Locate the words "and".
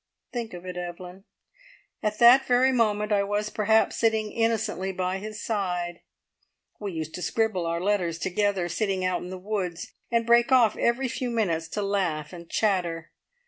10.09-10.25, 12.33-12.49